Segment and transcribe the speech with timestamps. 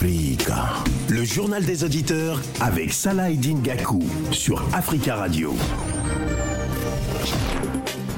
[0.00, 4.00] Le journal des auditeurs avec Salah Eddin Gakou
[4.30, 5.56] sur Africa Radio.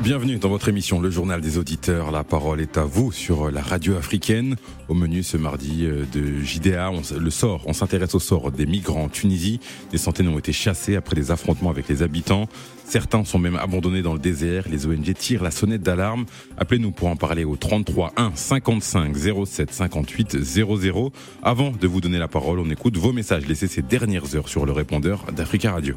[0.02, 2.10] Bienvenue dans votre émission Le Journal des Auditeurs.
[2.10, 4.56] La parole est à vous sur la radio africaine.
[4.88, 8.66] Au menu ce mardi euh, de JDA, on, le sort, on s'intéresse au sort des
[8.66, 9.58] migrants en Tunisie.
[9.90, 12.46] Des centaines ont été chassés après des affrontements avec les habitants.
[12.90, 14.64] Certains sont même abandonnés dans le désert.
[14.68, 16.26] Les ONG tirent la sonnette d'alarme.
[16.58, 19.14] Appelez-nous pour en parler au 33 1 55
[19.46, 21.12] 07 58 00.
[21.40, 24.66] Avant de vous donner la parole, on écoute vos messages laissés ces dernières heures sur
[24.66, 25.94] le répondeur d'Africa Radio.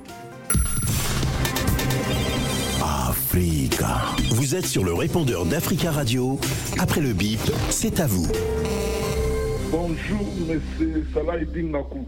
[2.79, 3.97] Africa.
[4.29, 6.39] Vous êtes sur le répondeur d'Africa Radio.
[6.77, 7.39] Après le bip,
[7.71, 8.27] c'est à vous.
[9.71, 12.07] Bonjour, monsieur Salah Nakou.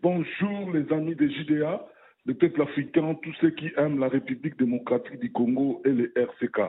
[0.00, 1.80] Bonjour, les amis de JDA,
[2.24, 6.60] le peuple africain, tous ceux qui aiment la République démocratique du Congo et les RCK.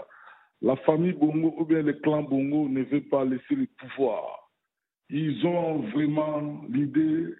[0.61, 4.49] La famille Bongo ou bien le clan Bongo ne veut pas laisser le pouvoir.
[5.09, 7.35] Ils ont vraiment l'idée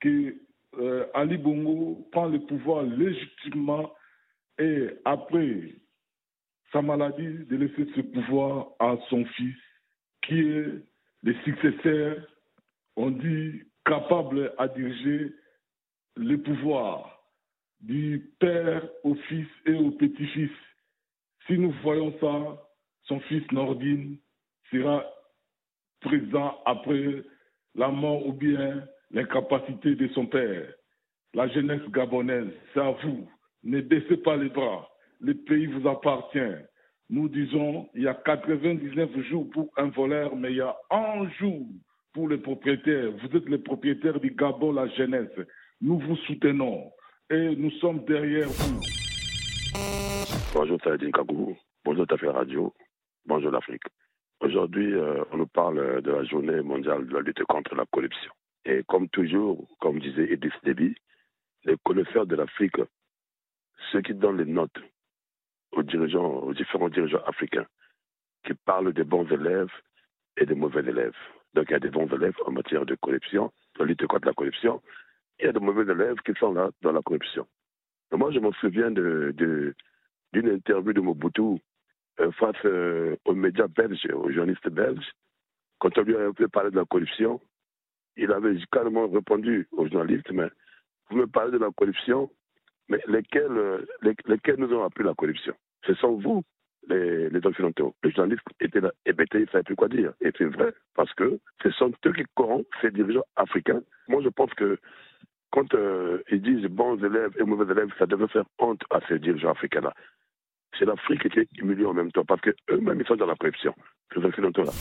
[0.00, 0.34] que
[0.78, 3.92] euh, Ali Bongo prend le pouvoir légitimement
[4.58, 5.74] et après
[6.74, 9.56] sa maladie, de laisser ce pouvoir à son fils,
[10.22, 10.66] qui est
[11.22, 12.16] le successeur,
[12.96, 15.32] on dit, capable à diriger
[16.16, 17.13] le pouvoir
[17.84, 20.50] du père au fils et au petit-fils.
[21.46, 22.62] Si nous voyons ça,
[23.04, 24.18] son fils Nordine
[24.70, 25.04] sera
[26.00, 27.22] présent après
[27.74, 30.72] la mort ou bien l'incapacité de son père.
[31.34, 33.28] La jeunesse gabonaise, c'est à vous
[33.64, 34.88] ne baissez pas les bras.
[35.20, 36.38] Le pays vous appartient.
[37.10, 41.28] Nous disons, il y a 99 jours pour un voleur, mais il y a un
[41.38, 41.66] jour
[42.12, 43.10] pour les propriétaires.
[43.10, 45.30] Vous êtes les propriétaires du Gabon, la jeunesse.
[45.80, 46.92] Nous vous soutenons
[47.30, 48.80] et nous sommes derrière vous.
[50.52, 52.72] Bonjour Tadine Kagou, bonjour Tafé Radio,
[53.26, 53.84] bonjour l'Afrique.
[54.40, 58.30] Aujourd'hui, euh, on nous parle de la journée mondiale de la lutte contre la corruption.
[58.64, 60.94] Et comme toujours, comme disait Edith Deby,
[61.64, 62.76] les connaisseurs de l'Afrique
[63.90, 64.78] ceux qui donnent les notes
[65.72, 67.66] aux dirigeants, aux différents dirigeants africains,
[68.46, 69.72] qui parlent des bons élèves
[70.36, 71.16] et des mauvais élèves.
[71.54, 74.34] Donc il y a des bons élèves en matière de corruption, de lutte contre la
[74.34, 74.82] corruption.
[75.38, 77.46] Il y a des mauvais élèves qui sont là dans la corruption.
[78.12, 79.74] moi, je me souviens d'une de,
[80.32, 81.60] d'une interview de Mobutu
[82.20, 85.10] euh, face euh, aux médias belges, aux journalistes belges.
[85.80, 87.40] Quand on lui a fait parler de la corruption,
[88.16, 90.48] il avait carrément répondu aux journalistes, mais
[91.10, 92.30] vous me parlez de la corruption,
[92.88, 93.84] mais lesquels, euh,
[94.26, 95.54] lesquels nous ont appris la corruption?
[95.86, 96.44] Ce sont vous,
[96.88, 97.94] les, les occidentaux.
[98.02, 100.12] Les journalistes étaient là, hébétés, ils ne savaient plus quoi dire.
[100.20, 103.82] Et c'est vrai, parce que ce sont eux qui corrompent ces dirigeants africains.
[104.08, 104.78] Moi, je pense que
[105.54, 109.18] quand euh, ils disent bons élèves et mauvais élèves, ça devait faire honte à ces
[109.18, 109.92] dirigeants africains-là.
[110.76, 113.72] C'est l'Afrique qui est humiliée en même temps, parce qu'eux-mêmes, ils sont dans la corruption,
[114.12, 114.72] ces occidentaux-là.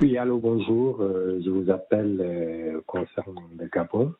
[0.00, 1.00] Oui, allô, bonjour.
[1.00, 4.12] Euh, je vous appelle concernant le Gabon.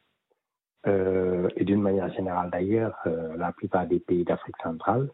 [0.87, 5.09] Euh, et d'une manière générale d'ailleurs, euh, la plupart des pays d'Afrique centrale.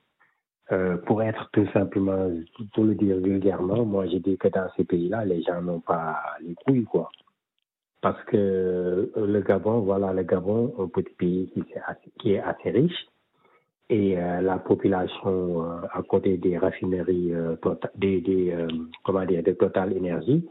[0.72, 2.31] Euh, pour être tout simplement,
[2.75, 6.21] pour le dire vulgairement, moi j'ai dit que dans ces pays-là, les gens n'ont pas
[6.41, 7.11] les couilles, quoi.
[8.00, 11.53] Parce que le Gabon, voilà, le Gabon, un petit pays
[12.19, 13.06] qui, est assez, riche,
[13.91, 18.55] et la population à côté des raffineries, tota-, des,
[19.05, 20.49] comment dire, de Total Énergie,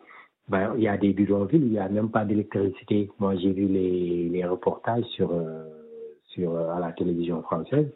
[0.49, 3.11] ben, il y a des bidonvilles, il n'y a même pas d'électricité.
[3.19, 5.63] Moi, j'ai vu les, reportages sur, euh,
[6.39, 7.87] euh, à la télévision française.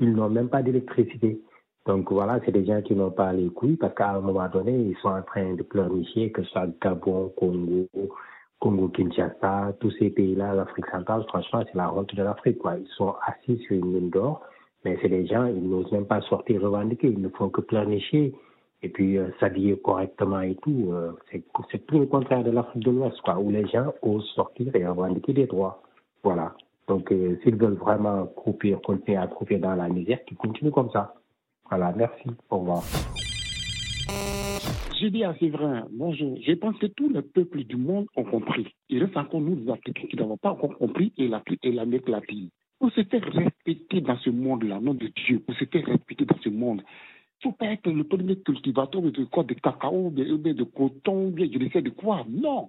[0.00, 1.40] Ils n'ont même pas d'électricité.
[1.86, 4.76] Donc voilà, c'est des gens qui n'ont pas les couilles parce qu'à un moment donné,
[4.76, 7.86] ils sont en train de pleurnicher, que ce soit Gabon, Congo,
[8.60, 12.58] Congo-Kinshasa, tous ces pays-là, l'Afrique centrale, franchement, c'est la honte de l'Afrique.
[12.58, 12.76] Quoi.
[12.78, 14.42] Ils sont assis sur une mine d'or,
[14.84, 18.34] mais c'est des gens, ils n'osent même pas sortir revendiquer, ils ne font que pleurnicher
[18.82, 20.90] et puis euh, s'habiller correctement et tout.
[20.92, 24.74] Euh, c'est tout le contraire de l'Afrique de l'Ouest, quoi, où les gens osent sortir
[24.74, 25.82] et revendiquer des droits.
[26.22, 26.54] Voilà.
[26.88, 30.90] Donc, euh, s'ils veulent vraiment croupir, continuer à croupir dans la misère, qu'ils continuent comme
[30.90, 31.14] ça.
[31.68, 32.30] Voilà, merci.
[32.50, 32.82] Au revoir.
[35.00, 38.66] J'ai dit à Séverin, bonjour, je pense que tous les peuples du monde ont compris.
[38.88, 41.84] Il reste encore nous, les Africains, qui n'avons pas encore compris et la, et la
[41.86, 42.48] mettre la pile.
[42.80, 45.44] On se fait respecter dans ce monde-là, nom de Dieu.
[45.46, 46.82] On se fait respecter dans ce monde.
[46.82, 51.28] Il ne faut pas être le premier cultivateur de quoi, de cacao, de, de coton,
[51.28, 52.24] ou bien je ne sais de quoi.
[52.28, 52.68] Non.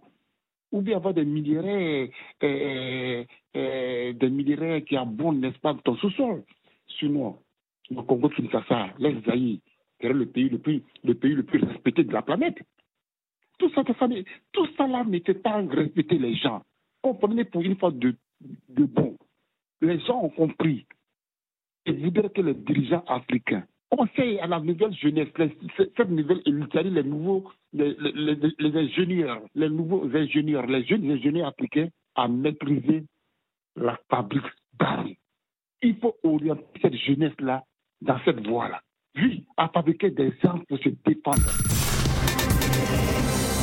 [0.72, 2.12] Ou bien avoir des minerais,
[2.44, 3.24] euh,
[3.56, 6.44] euh, des minerais qui abondent, n'est-ce pas, dans ce sol.
[7.00, 7.38] Sinon,
[7.90, 9.62] le Congo Kinshasa, l'Esaïe,
[10.02, 12.58] c'est le pays le plus, le pays le plus respecté de la planète.
[13.58, 16.64] Tout ça, tout ça là n'était pas respecter les gens.
[17.02, 18.16] Comprenez pour une fois de,
[18.70, 19.18] de bon.
[19.82, 20.86] Les gens ont compris.
[21.86, 25.30] Et voudraient que les dirigeants africains conseille à la nouvelle jeunesse,
[25.78, 31.90] cette nouvelle élite, les nouveaux, les, les, ingénieurs, les nouveaux ingénieurs, les jeunes ingénieurs appliqués
[32.16, 33.04] à maîtriser
[33.76, 34.44] la fabrique
[34.80, 35.14] d'armes.
[35.82, 37.64] Il faut orienter cette jeunesse-là
[38.02, 38.82] dans cette voie-là.
[39.16, 41.52] Oui, à fabriquer des armes pour se défendre.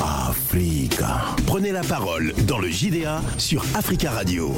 [0.03, 1.37] Africa.
[1.47, 4.53] Prenez la parole dans le JDA sur Africa Radio.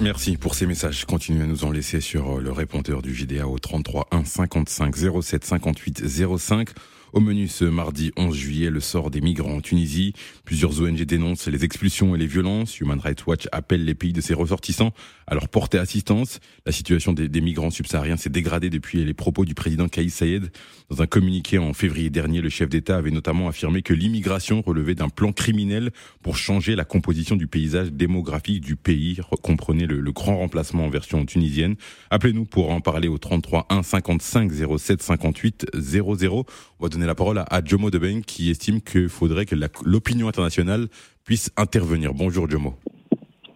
[0.00, 1.06] Merci pour ces messages.
[1.06, 4.94] Continuez à nous en laisser sur euh, le répondeur du JDA au 33 1 55
[5.22, 6.68] 07 58 05.
[7.12, 10.12] Au menu ce mardi 11 juillet, le sort des migrants en Tunisie.
[10.44, 12.80] Plusieurs ONG dénoncent les expulsions et les violences.
[12.80, 14.92] Human Rights Watch appelle les pays de ses ressortissants
[15.26, 16.40] à leur porter assistance.
[16.66, 20.50] La situation des, migrants subsahariens s'est dégradée depuis les propos du président Kaïs Saïed.
[20.90, 24.94] Dans un communiqué en février dernier, le chef d'État avait notamment affirmé que l'immigration relevait
[24.94, 25.90] d'un plan criminel
[26.22, 29.18] pour changer la composition du paysage démographique du pays.
[29.42, 31.76] Comprenez le, grand remplacement en version tunisienne.
[32.10, 36.46] Appelez-nous pour en parler au 33 1 55 07 58 00.
[36.78, 40.88] On va donner la parole à, Jomo Deben qui estime qu'il faudrait que l'opinion internationale
[41.24, 42.12] puisse intervenir.
[42.12, 42.74] Bonjour Jomo.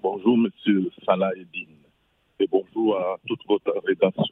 [0.03, 1.71] Bonjour Monsieur Salah Eddin
[2.39, 4.25] et bonjour à toute votre rédaction.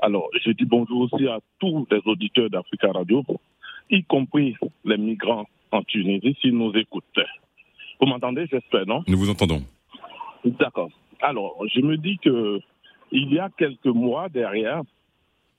[0.00, 3.22] Alors, je dis bonjour aussi à tous les auditeurs d'Africa Radio,
[3.90, 4.56] y compris
[4.86, 7.04] les migrants en Tunisie, s'ils nous écoutent.
[8.00, 9.02] Vous m'entendez, j'espère, non?
[9.06, 9.62] Nous vous entendons.
[10.44, 10.88] D'accord.
[11.20, 12.60] Alors, je me dis que
[13.10, 14.82] il y a quelques mois derrière,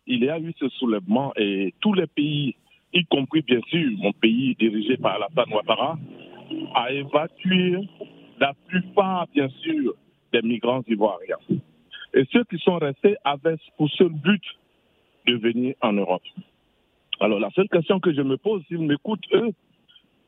[0.09, 2.56] il y a eu ce soulèvement et tous les pays,
[2.94, 5.97] y compris bien sûr mon pays dirigé par Alassane Ouattara,
[6.73, 7.77] a évacué
[8.39, 9.94] la plupart, bien sûr,
[10.33, 11.38] des migrants ivoiriens.
[12.15, 14.41] Et ceux qui sont restés avaient pour seul but
[15.27, 16.23] de venir en Europe.
[17.19, 19.51] Alors la seule question que je me pose, s'ils m'écoutent, eux,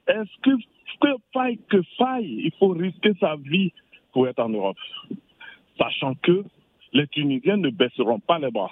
[0.07, 0.51] est-ce que,
[0.99, 3.71] que faille que faille, il faut risquer sa vie
[4.13, 4.77] pour être en Europe?
[5.79, 6.43] Sachant que
[6.93, 8.71] les Tunisiens ne baisseront pas les bras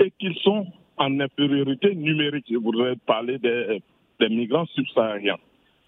[0.00, 0.66] et qu'ils sont
[0.96, 2.46] en infériorité numérique.
[2.50, 3.80] Je voudrais parler des,
[4.28, 5.38] migrants subsahariens,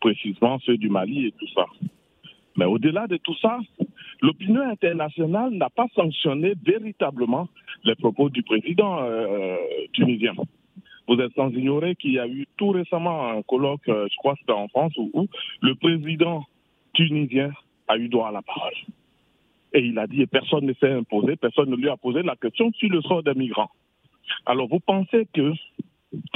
[0.00, 1.66] précisément ceux du Mali et tout ça.
[2.56, 3.58] Mais au-delà de tout ça,
[4.20, 7.48] l'opinion internationale n'a pas sanctionné véritablement
[7.84, 9.56] les propos du président euh,
[9.92, 10.34] tunisien.
[11.08, 14.34] Vous êtes sans ignorer qu'il y a eu tout récemment un colloque, euh, je crois
[14.34, 15.26] que c'était en France, où,
[15.60, 16.44] le président
[16.92, 17.50] tunisien
[17.88, 18.74] a eu droit à la parole.
[19.72, 22.36] Et il a dit, et personne ne s'est imposé, personne ne lui a posé la
[22.36, 23.70] question sur le sort des migrants.
[24.46, 25.52] Alors vous pensez que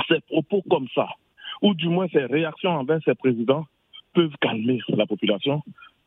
[0.09, 1.09] ces propos comme ça,
[1.63, 3.67] ou du moins ces réactions envers ces présidents,
[4.13, 5.63] peuvent calmer la population?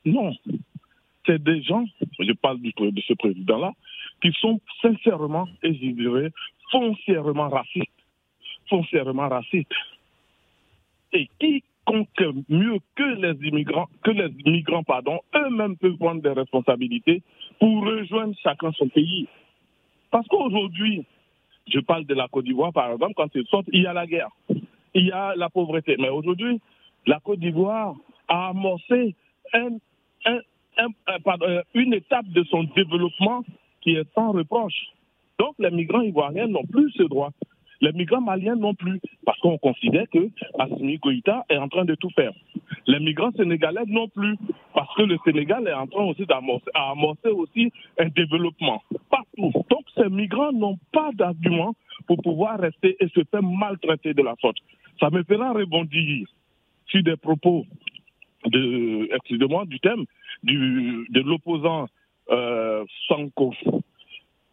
[0.05, 0.33] Non.
[1.25, 1.85] C'est des gens,
[2.19, 3.73] je parle de ce président-là,
[4.21, 6.31] qui sont sincèrement, et je dirais,
[6.71, 7.91] foncièrement racistes.
[8.69, 9.71] Foncièrement racistes.
[11.13, 17.21] Et quiconque mieux que les immigrants, que les migrants, pardon, eux-mêmes peuvent prendre des responsabilités
[17.59, 19.27] pour rejoindre chacun son pays.
[20.11, 21.03] Parce qu'aujourd'hui,
[21.69, 24.05] je parle de la Côte d'Ivoire, par exemple, quand ils sortent, il y a la
[24.07, 24.29] guerre,
[24.93, 25.95] il y a la pauvreté.
[25.99, 26.59] Mais aujourd'hui,
[27.05, 27.95] la Côte d'Ivoire
[28.27, 29.15] a amorcé
[29.53, 29.79] une
[31.93, 33.43] étape de son développement
[33.81, 34.87] qui est sans reproche.
[35.39, 37.31] Donc les migrants ivoiriens n'ont plus ce droit.
[37.81, 41.95] Les migrants maliens non plus, parce qu'on considère que Assimi Goïta est en train de
[41.95, 42.33] tout faire.
[42.87, 44.35] Les migrants sénégalais non plus,
[44.73, 49.51] parce que le Sénégal est en train aussi d'amorcer aussi un développement partout.
[49.69, 51.75] Donc ces migrants n'ont pas d'argument
[52.07, 54.57] pour pouvoir rester et se faire maltraiter de la sorte.
[54.99, 56.27] Ça me fera rebondir
[56.87, 57.65] sur des propos
[58.45, 60.05] de, excusez-moi, du thème
[60.43, 61.87] du, de l'opposant
[62.29, 63.53] euh, Sanko.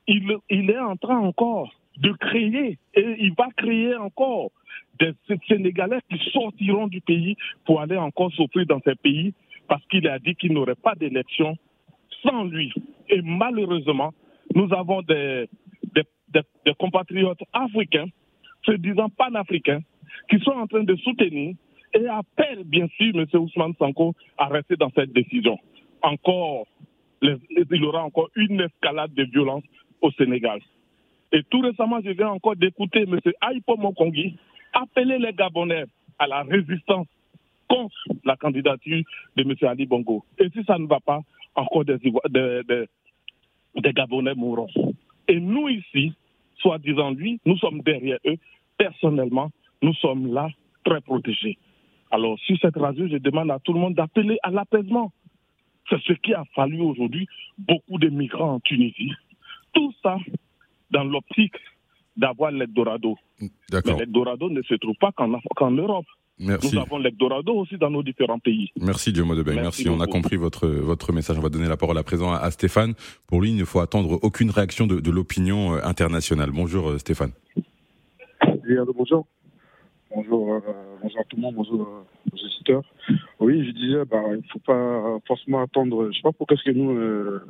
[0.06, 4.50] Il est en train encore de créer, et il va créer encore
[4.98, 5.12] des
[5.48, 9.32] Sénégalais qui sortiront du pays pour aller encore souffrir dans ces pays
[9.68, 11.56] parce qu'il a dit qu'il n'aurait pas d'élection
[12.22, 12.72] sans lui.
[13.08, 14.12] Et malheureusement,
[14.54, 15.48] nous avons des,
[15.94, 16.02] des,
[16.64, 18.06] des, compatriotes africains,
[18.64, 19.80] se disant panafricains,
[20.30, 21.54] qui sont en train de soutenir
[21.92, 23.26] et appellent bien sûr M.
[23.34, 25.58] Ousmane Sanko à rester dans cette décision.
[26.02, 26.66] Encore,
[27.22, 27.38] il
[27.70, 29.64] y aura encore une escalade de violence
[30.00, 30.60] au Sénégal.
[31.32, 33.18] Et tout récemment, je viens encore d'écouter M.
[33.40, 34.36] Aïpo Mokongi
[34.72, 35.84] appeler les Gabonais
[36.18, 37.06] à la résistance
[37.68, 39.02] contre la candidature
[39.36, 39.54] de M.
[39.68, 40.24] Ali Bongo.
[40.38, 41.20] Et si ça ne va pas,
[41.54, 41.98] encore des,
[43.76, 44.68] Gabonais mourront.
[45.28, 46.12] Et nous ici,
[46.58, 48.36] soi-disant lui, nous sommes derrière eux.
[48.76, 49.50] Personnellement,
[49.82, 50.48] nous sommes là
[50.84, 51.58] très protégés.
[52.10, 55.12] Alors, sur cette radio, je demande à tout le monde d'appeler à l'apaisement.
[55.88, 57.26] C'est ce qui a fallu aujourd'hui
[57.58, 59.12] beaucoup de migrants en Tunisie.
[59.72, 60.18] Tout ça
[60.90, 61.54] dans l'optique
[62.16, 63.16] d'avoir l'Eldorado.
[63.40, 63.48] Mais
[63.98, 66.06] l'Eldorado ne se trouve pas qu'en Europe.
[66.38, 66.74] Merci.
[66.74, 68.70] Nous avons l'Eldorado aussi dans nos différents pays.
[68.80, 69.54] Merci Debay.
[69.54, 69.84] Merci.
[69.84, 71.38] Merci On a compris votre votre message.
[71.38, 72.94] On va donner la parole à présent à, à Stéphane.
[73.28, 76.50] Pour lui, il ne faut attendre aucune réaction de, de l'opinion euh, internationale.
[76.50, 77.30] Bonjour euh, Stéphane.
[78.96, 79.26] Bonjour.
[80.14, 80.60] Bonjour, euh,
[81.02, 82.82] bonjour à tout le monde, bonjour euh, aux auditeurs.
[83.40, 86.04] Oui, je disais, bah, il ne faut pas forcément attendre.
[86.04, 87.42] Je ne sais pas pourquoi est-ce que nous, euh,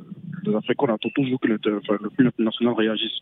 [0.43, 3.19] les Africains, on attend toujours que le, enfin, international réagisse.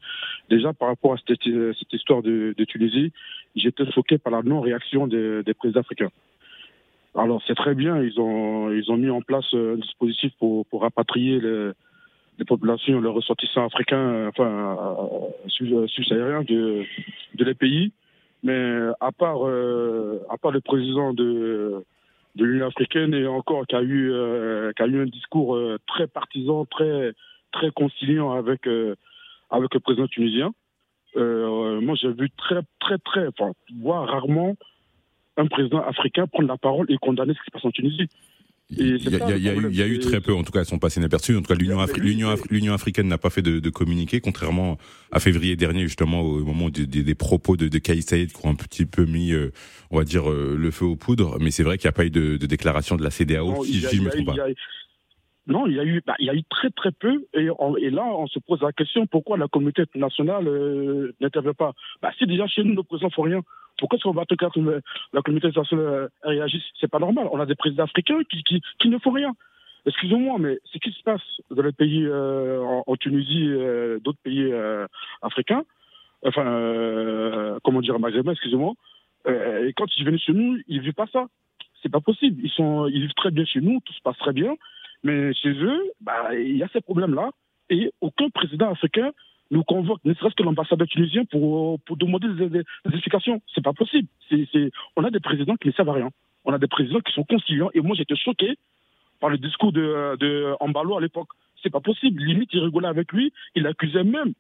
[0.50, 1.46] Déjà, par rapport à cette,
[1.92, 3.12] histoire de, Tunisie,
[3.54, 6.12] j'étais choqué par la non-réaction des, présidents africains.
[7.14, 13.02] Alors, c'est très bien, ils ont, mis en place un dispositif pour, rapatrier les, populations,
[13.02, 14.78] les ressortissants africains, enfin,
[15.48, 16.86] subsahariens de,
[17.36, 17.92] de les pays.
[18.44, 21.84] Mais à part, euh, à part le président de,
[22.36, 26.08] l'Union africaine et encore qui a eu, euh, qui a eu un discours euh, très
[26.08, 27.14] partisan, très,
[27.52, 28.96] très conciliant avec, euh,
[29.50, 30.54] avec le président tunisien,
[31.16, 34.56] euh, moi j'ai vu très, très, très, enfin, voire rarement
[35.38, 38.10] un président africain prendre la parole et condamner ce qui se passe en Tunisie.
[38.78, 41.36] Il y, y a- y eu, très peu, en tout cas, elles sont passées inaperçues.
[41.36, 42.00] En tout cas, l'Union Afri-
[42.32, 44.78] Afri- africaine n'a pas fait de, de communiqué, contrairement
[45.12, 48.50] à février dernier, justement, au moment des, des- des propos de, de Saïd qui ont
[48.50, 49.52] un petit peu mis, euh,
[49.92, 51.38] on va dire, euh, le feu aux poudres.
[51.40, 53.64] Mais c'est vrai qu'il n'y a pas eu de, de déclaration de la CDAO, Non,
[53.64, 54.36] si, a- je il me trompe pas.
[55.46, 57.76] Non, il y a eu, bah, il y a eu très très peu, et, on-
[57.76, 61.74] et là on se pose la question pourquoi la communauté internationale euh, n'intervient pas?
[62.02, 63.42] Bah, si déjà chez nous nos présidents font rien,
[63.78, 64.36] pourquoi est-ce qu'on va que
[65.14, 66.64] la, communauté internationale euh, réagisse?
[66.80, 67.28] C'est pas normal.
[67.32, 69.34] On a des présidents africains qui, qui, qui ne font rien.
[69.86, 71.22] Excusez-moi, mais ce qui se passe
[71.52, 74.88] dans les pays euh, en, Tunisie, euh, d'autres pays euh,
[75.22, 75.64] africains,
[76.26, 78.74] enfin, euh, comment dire, maghrébins, excusez-moi,
[79.26, 81.26] quand ils viennent chez nous, ils vivent pas ça.
[81.82, 82.42] C'est pas possible.
[82.44, 84.56] Ils sont, ils vivent très bien chez nous, tout se passe très bien,
[85.04, 87.32] mais chez eux, bah, il y a ces problèmes-là,
[87.70, 89.12] et aucun président africain
[89.52, 93.42] nous convoque, ne serait-ce que l'ambassadeur tunisien, pour, pour demander des, des- des explications.
[93.64, 94.08] Pas possible.
[94.96, 96.10] On a des présidents qui ne servent à rien.
[96.46, 98.58] On a des présidents qui sont conciliants, et moi j'étais choqué
[99.20, 100.54] par le discours de, de
[100.98, 101.30] à l'époque.
[101.62, 102.22] C'est pas possible.
[102.22, 103.32] Limite, il rigolait avec lui.
[103.56, 104.34] Il accusait même,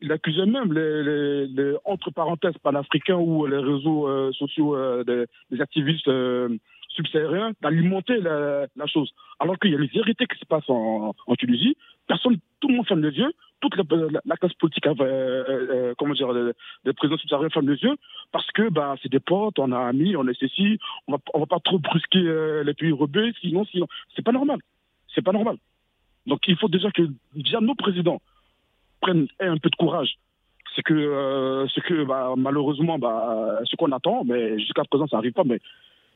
[0.00, 1.46] il accusait même les,
[1.84, 6.48] entre parenthèses panafricains ou les réseaux euh, sociaux euh, des, des activistes euh,
[7.60, 9.12] d'alimenter la, chose.
[9.40, 11.76] Alors qu'il y a les vérités qui se passent en, Tunisie.
[12.06, 13.32] Personne, tout le monde ferme les yeux.
[13.60, 17.70] Toute la, la- la classe politique, euh, euh, euh, comment dire, les présidents subsahariens ferment
[17.70, 17.96] les yeux
[18.32, 21.40] parce que bah c'est des potes, on a amis, on est ceci, on va, on
[21.40, 24.58] va pas trop brusquer euh, les pays rebelles, sinon, sinon, c'est pas normal.
[25.14, 25.56] C'est pas normal.
[26.26, 27.02] Donc il faut déjà que
[27.34, 28.20] déjà nos présidents
[29.00, 30.16] prennent un peu de courage.
[30.74, 35.16] C'est que, euh, c'est que bah, malheureusement, bah, ce qu'on attend, mais jusqu'à présent ça
[35.18, 35.60] n'arrive pas, mais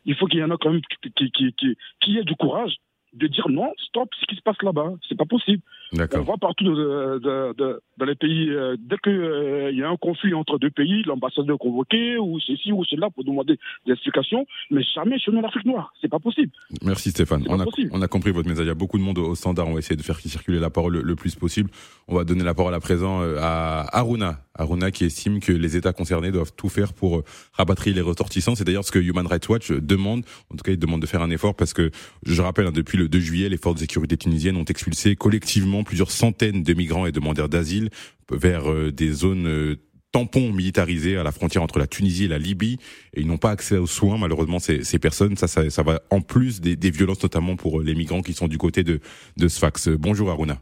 [0.07, 0.81] il faut qu'il y en a quand même
[1.15, 1.53] qui,
[2.01, 2.77] qui, ait du courage
[3.13, 5.63] de dire non, stop, ce qui se passe là-bas, c'est pas possible.
[5.93, 9.97] On voit partout de- de- de- dans les pays, euh, dès qu'il y a un
[9.97, 14.47] conflit entre deux pays, l'ambassadeur est convoqué, ou ceci ou cela, pour demander des explications,
[14.71, 15.93] mais jamais chez nous en Afrique noire.
[16.01, 16.53] C'est pas possible.
[16.83, 17.45] Merci Stéphane.
[17.49, 17.91] On a, possible.
[17.93, 18.65] on a compris votre message.
[18.65, 19.69] Il y a beaucoup de monde au standard.
[19.69, 21.71] On va essayer de faire circuler la parole le, le plus possible.
[22.09, 24.41] On va donner la parole à présent euh, à Aruna.
[24.59, 28.55] Aruna qui estime que les États concernés doivent tout faire pour euh, rapatrier les ressortissants.
[28.55, 30.25] C'est d'ailleurs ce que Human Rights Watch demande.
[30.53, 31.91] En tout cas, il demande de faire un effort parce que,
[32.25, 35.76] je rappelle, hein, depuis le 2 juillet, les forces de sécurité tunisiennes ont expulsé collectivement
[35.85, 37.91] plusieurs centaines de migrants et demandeurs d'asile
[38.31, 39.77] vers euh, des zones euh,
[40.13, 42.79] tampons militarisés à la frontière entre la Tunisie et la Libye
[43.15, 46.01] et ils n'ont pas accès aux soins malheureusement ces, ces personnes ça, ça ça va
[46.11, 49.01] en plus des, des violences notamment pour euh, les migrants qui sont du côté de
[49.37, 50.59] de Sfax bonjour Aruna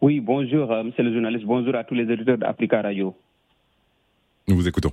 [0.00, 1.46] Oui, bonjour, monsieur le journaliste.
[1.46, 3.14] Bonjour à tous les éditeurs d'Africa Radio.
[4.48, 4.92] nous vous écoutons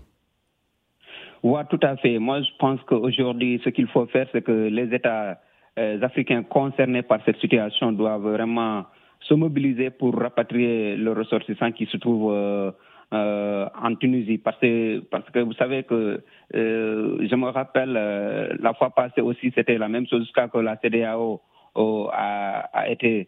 [1.44, 2.20] Oui, tout à fait.
[2.20, 5.42] Moi, je pense qu'aujourd'hui, ce qu'il faut faire, c'est que les États
[5.78, 8.86] euh, africains concernés par cette situation doivent vraiment
[9.24, 12.72] se mobiliser pour rapatrier leurs ressortissants qui se trouvent euh,
[13.14, 14.38] euh, en Tunisie.
[14.38, 16.22] Parce que, parce que vous savez que,
[16.56, 20.58] euh, je me rappelle, euh, la fois passée aussi, c'était la même chose jusqu'à que
[20.58, 21.42] la CDAO
[21.78, 23.28] euh, a, a été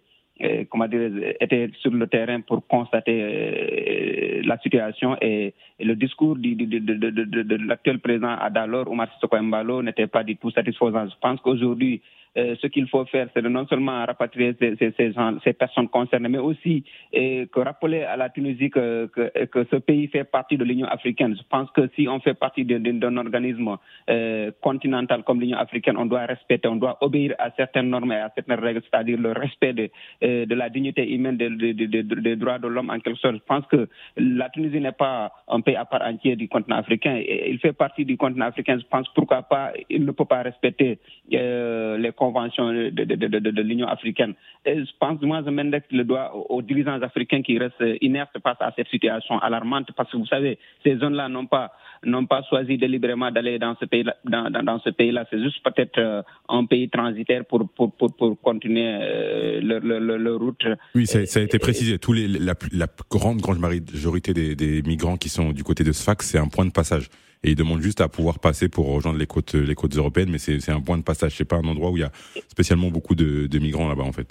[0.69, 1.09] comment dire,
[1.39, 7.55] était sur le terrain pour constater la situation et, le discours de, de, de, de,
[7.65, 11.07] l'actuel président Adalor, Omar Sissoko Embalo, n'était pas du tout satisfaisant.
[11.07, 12.01] Je pense qu'aujourd'hui,
[12.37, 15.53] euh, ce qu'il faut faire, c'est de non seulement rapatrier ces, ces, ces, gens, ces
[15.53, 16.83] personnes concernées, mais aussi
[17.15, 20.87] euh, que rappeler à la Tunisie que, que, que ce pays fait partie de l'Union
[20.87, 21.35] africaine.
[21.35, 23.77] Je pense que si on fait partie d'un organisme
[24.09, 28.17] euh, continental comme l'Union africaine, on doit respecter, on doit obéir à certaines normes et
[28.17, 29.89] à certaines règles, c'est-à-dire le respect de,
[30.23, 33.35] euh, de la dignité humaine, des de, de, droits de l'homme en quelque sorte.
[33.35, 33.87] Je pense que
[34.17, 37.15] la Tunisie n'est pas un pays à part entière du continent africain.
[37.17, 38.77] Et il fait partie du continent africain.
[38.79, 40.99] Je pense pourquoi pas, il ne peut pas respecter
[41.33, 44.33] euh, les conventions de, de, l'Union africaine.
[44.65, 48.57] Et je pense, moi, je m'indexe le doigt aux, dirigeants africains qui restent inertes face
[48.59, 51.71] à cette situation alarmante, parce que vous savez, ces zones-là n'ont pas
[52.03, 54.15] n'ont pas choisi délibérément d'aller dans ce pays-là.
[54.25, 58.39] Dans, dans, ce pays-là, c'est juste peut-être euh, un pays transitaire pour pour, pour, pour
[58.41, 60.65] continuer euh, leur, leur, leur, route.
[60.93, 61.97] Oui, ça, ça a été précisé.
[61.97, 65.91] Tous les la, la grande grande majorité des, des migrants qui sont du côté de
[65.91, 67.09] Sfax, c'est un point de passage
[67.45, 70.39] et ils demandent juste à pouvoir passer pour rejoindre les côtes, les côtes européennes, mais
[70.39, 71.35] c'est un point de passage.
[71.37, 72.11] C'est pas un endroit où il y a
[72.49, 74.27] spécialement beaucoup de, de migrants là-bas en fait.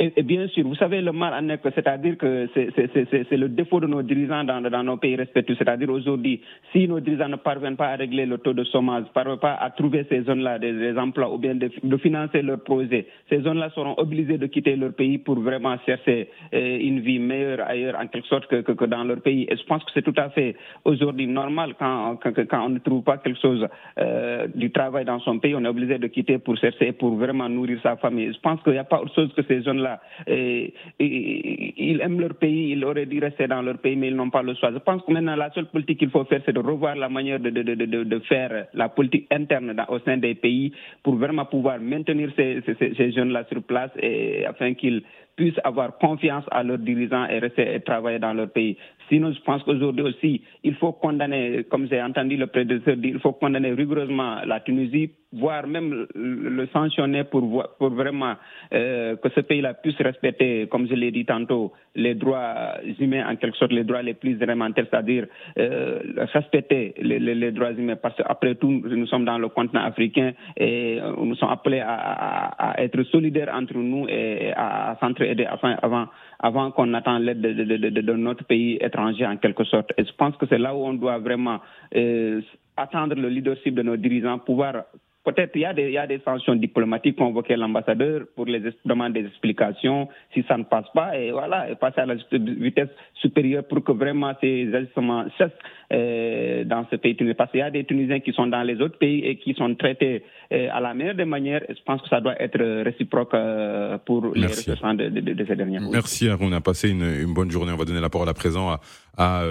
[0.00, 3.80] Et, bien sûr, vous savez, le mal en est que, c'est-à-dire que c'est le défaut
[3.80, 5.58] de nos dirigeants dans, dans nos pays respectifs.
[5.58, 6.40] C'est-à-dire aujourd'hui,
[6.70, 9.54] si nos dirigeants ne parviennent pas à régler le taux de chômage, ne parviennent pas
[9.54, 13.94] à trouver ces zones-là des, emplois ou bien de, financer leurs projets, ces zones-là seront
[13.96, 18.28] obligées de quitter leur pays pour vraiment chercher euh, une vie meilleure ailleurs, en quelque
[18.28, 19.48] sorte, que, que, dans leur pays.
[19.50, 22.78] Et je pense que c'est tout à fait aujourd'hui normal quand, quand, quand, on ne
[22.78, 23.66] trouve pas quelque chose
[23.98, 27.48] euh, du travail dans son pays, on est obligé de quitter pour chercher, pour vraiment
[27.48, 28.32] nourrir sa famille.
[28.32, 29.87] Je pense qu'il n'y a pas autre chose que ces zones-là
[30.26, 34.30] et, ils aiment leur pays, ils auraient dû rester dans leur pays, mais ils n'ont
[34.30, 34.72] pas le choix.
[34.72, 37.40] Je pense que maintenant, la seule politique qu'il faut faire, c'est de revoir la manière
[37.40, 43.44] de, faire la politique interne au sein des pays pour vraiment pouvoir maintenir ces jeunes-là
[43.50, 45.02] sur place et afin qu'ils
[45.38, 48.76] puissent avoir confiance à leurs dirigeants et rester et travailler dans leur pays.
[49.08, 53.20] Sinon, je pense qu'aujourd'hui aussi, il faut condamner, comme j'ai entendu le prédécesseur dire, il
[53.20, 58.34] faut condamner rigoureusement la Tunisie, voire même le sanctionner pour, pour vraiment
[58.72, 63.36] euh, que ce pays-là puisse respecter, comme je l'ai dit tantôt, les droits humains, en
[63.36, 65.26] quelque sorte les droits les plus élémentaires, c'est-à-dire
[65.58, 66.00] euh,
[66.32, 70.98] respecter les, les, droits humains, parce qu'après tout, nous sommes dans le continent africain et
[71.18, 75.76] nous sommes appelés à, à, à être solidaires entre nous et à, à s'entraider afin,
[75.82, 76.06] avant
[76.40, 79.92] avant qu'on attende l'aide de, de, de, de, notre pays étranger en quelque sorte.
[79.96, 81.58] Et je pense que c'est là où on doit vraiment
[81.94, 82.40] euh,
[82.76, 84.84] attendre le leadership de nos dirigeants, pouvoir
[85.28, 88.62] Peut-être il y, a des, il y a des sanctions diplomatiques, convoquer l'ambassadeur pour les
[88.86, 92.88] demander des explications si ça ne passe pas, et voilà, et passer à la vitesse
[93.12, 95.50] supérieure pour que vraiment ces ajustements cessent
[95.92, 97.34] euh, dans ce pays tunisien.
[97.34, 99.74] Parce qu'il y a des Tunisiens qui sont dans les autres pays et qui sont
[99.74, 101.62] traités euh, à la meilleure des manières.
[101.68, 105.80] je pense que ça doit être réciproque euh, pour les ressortissants de, de, ces derniers.
[105.92, 107.72] Merci On a passé une, une, bonne journée.
[107.72, 108.80] On va donner la parole à présent à,
[109.18, 109.42] à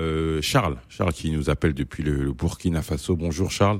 [0.41, 0.77] Charles.
[0.89, 3.15] Charles qui nous appelle depuis le Burkina Faso.
[3.15, 3.79] Bonjour Charles.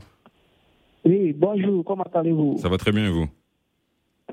[1.08, 2.58] Oui, bonjour, comment allez-vous?
[2.62, 3.30] Ça va très bien et vous?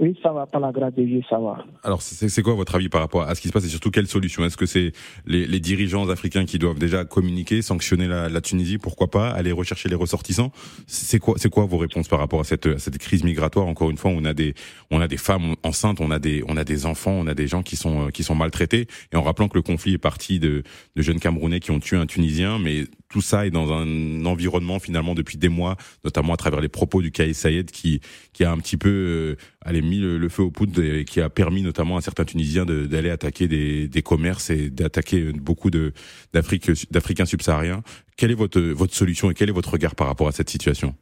[0.01, 1.65] Oui, ça va, pas la grâce de Dieu, ça va.
[1.85, 4.09] Alors, c'est quoi votre avis par rapport à ce qui se passe et surtout quelle
[4.09, 4.45] solution?
[4.45, 4.91] Est-ce que c'est
[5.25, 9.53] les, les, dirigeants africains qui doivent déjà communiquer, sanctionner la, la Tunisie, pourquoi pas, aller
[9.53, 10.51] rechercher les ressortissants?
[10.89, 13.69] C'est quoi, c'est quoi vos réponses par rapport à cette, à cette crise migratoire?
[13.69, 14.55] Encore une fois, on a des,
[14.91, 17.47] on a des femmes enceintes, on a des, on a des enfants, on a des
[17.47, 18.89] gens qui sont, qui sont maltraités.
[19.13, 20.65] Et en rappelant que le conflit est parti de,
[20.97, 24.81] de jeunes Camerounais qui ont tué un Tunisien, mais tout ça est dans un environnement
[24.81, 28.01] finalement depuis des mois, notamment à travers les propos du Kaïs Sayed qui,
[28.41, 29.37] a un petit peu
[29.69, 33.11] euh, mis le, feu aux poudres et qui a permis notamment à certains Tunisiens d'aller
[33.11, 37.83] attaquer des, commerces et d'attaquer beaucoup d'Africains subsahariens.
[38.17, 40.93] Quelle est votre, votre solution et quel est votre regard par rapport à cette situation?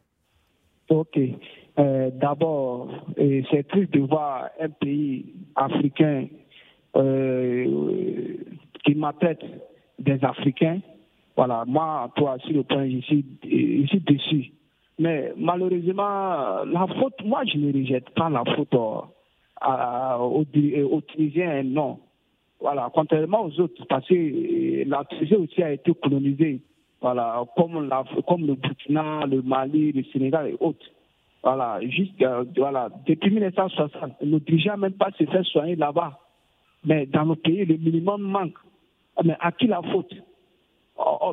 [0.90, 1.18] Ok.
[1.78, 6.26] Euh, D'abord, c'est triste de voir un pays africain
[6.94, 8.36] euh,
[8.84, 9.40] qui maltraite
[9.98, 10.80] des Africains.
[11.36, 14.52] Voilà, moi, toi, sur le point, je suis, je suis déçu
[14.98, 21.98] mais malheureusement, la faute, moi je ne rejette pas la faute euh, aux, Tunisiens, non.
[22.60, 26.60] Voilà, contrairement aux autres, parce que euh, la Tunisie aussi a été colonisée,
[27.00, 30.86] voilà, comme, la, comme le Burkina, le Mali, le Sénégal et autres.
[31.42, 36.20] Voilà, juste, euh, voilà, depuis 1960, nos dirigeants même pas se faire soigner là-bas.
[36.84, 38.58] Mais dans nos pays, le minimum manque.
[39.24, 40.14] Mais à qui la faute?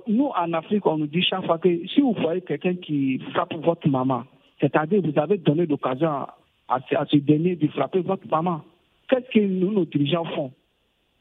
[0.07, 3.53] Nous, en Afrique, on nous dit chaque fois que si vous voyez quelqu'un qui frappe
[3.55, 4.23] votre maman,
[4.59, 6.27] c'est-à-dire vous avez donné l'occasion
[6.67, 6.79] à,
[7.09, 8.61] ce dernier de frapper votre maman,
[9.09, 10.51] qu'est-ce que nous, nos dirigeants font?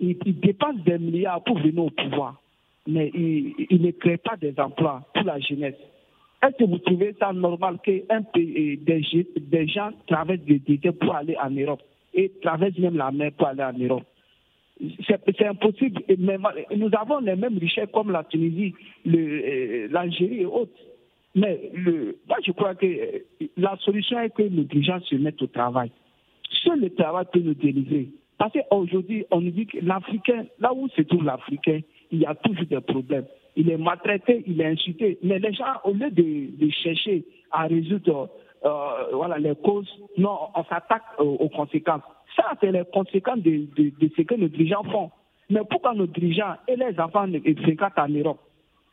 [0.00, 2.40] Ils, dépensent des milliards pour venir au pouvoir,
[2.86, 5.74] mais ils, ne créent pas des emplois pour la jeunesse.
[6.42, 11.14] Est-ce que vous trouvez ça normal qu'un pays, des, des gens traversent des désert pour
[11.14, 11.82] aller en Europe
[12.14, 14.04] et traversent même la mer pour aller en Europe?
[15.06, 16.02] C'est impossible.
[16.18, 16.38] Mais
[16.76, 18.74] nous avons les mêmes richesses comme la Tunisie,
[19.06, 20.72] euh, l'Algérie et autres.
[21.34, 25.42] Mais le, moi, je crois que euh, la solution est que nos dirigeants se mettent
[25.42, 25.90] au travail.
[26.64, 28.08] Seul le travail peut nous délivrer.
[28.38, 32.34] Parce qu'aujourd'hui, on nous dit que l'Africain, là où se trouve l'Africain, il y a
[32.34, 33.26] toujours des problèmes.
[33.56, 35.18] Il est maltraité, il est insulté.
[35.22, 38.30] Mais les gens, au lieu de, chercher à résoudre
[38.62, 42.02] voilà, les causes, non, on s'attaque aux conséquences.
[42.36, 43.66] Ça, c'est les conséquences de,
[44.16, 45.10] ce que nos dirigeants font.
[45.50, 47.26] Mais pourquoi nos dirigeants et les enfants
[47.62, 48.40] fréquentent en Europe?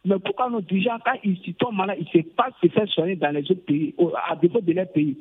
[0.05, 2.87] Mais pourquoi nos dirigeants, quand ils s'y tombent malades, ils ne savent pas se faire
[2.87, 3.93] soigner dans les autres pays,
[4.29, 5.17] à défaut de leur pays?